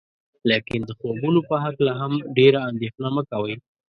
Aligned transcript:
لیکن 0.49 0.79
د 0.85 0.91
خوبونو 0.99 1.39
په 1.49 1.55
هکله 1.63 1.91
هم 2.01 2.13
ډیره 2.37 2.59
اندیښنه 2.69 3.09
مه 3.15 3.23
کوئ. 3.31 3.55